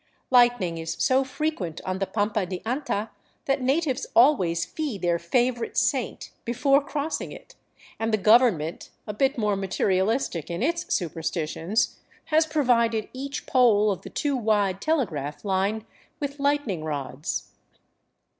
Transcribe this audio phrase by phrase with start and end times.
[0.31, 3.11] Lightning is so frequent on the Pampa de Anta
[3.45, 7.53] that natives always fee their favorite saint before crossing it,
[7.99, 11.97] and the government, a bit more materialistic in its superstitions,
[12.33, 15.85] has provided each pole of the two wide telegraph line
[16.19, 17.51] with lightning rods.